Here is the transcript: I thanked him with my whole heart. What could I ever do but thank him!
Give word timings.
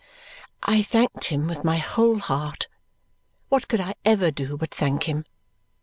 I 0.63 0.81
thanked 0.81 1.25
him 1.25 1.45
with 1.45 1.63
my 1.63 1.77
whole 1.77 2.17
heart. 2.17 2.67
What 3.49 3.67
could 3.67 3.79
I 3.79 3.93
ever 4.03 4.31
do 4.31 4.57
but 4.57 4.73
thank 4.73 5.03
him! 5.03 5.25